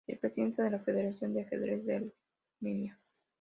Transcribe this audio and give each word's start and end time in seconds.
Es 0.07 0.17
presidente 0.17 0.63
de 0.63 0.71
la 0.71 0.79
Federación 0.79 1.31
de 1.35 1.41
Ajedrez 1.41 1.85
de 1.85 2.11
Armenia. 2.59 2.99